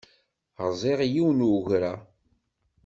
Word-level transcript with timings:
Rẓiɣ 0.67 0.99
yiwen 1.13 1.39
n 1.43 1.47
ugra. 1.55 1.93